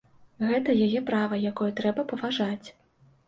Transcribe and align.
Гэта 0.51 0.73
яе 0.85 1.01
права, 1.09 1.37
якое 1.51 1.69
трэба 1.79 2.07
паважаць. 2.13 2.67